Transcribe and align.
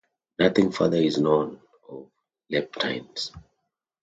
Nothing 0.39 0.71
further 0.71 0.97
is 0.97 1.19
known 1.19 1.61
of 1.87 2.09
Leptines. 2.51 3.29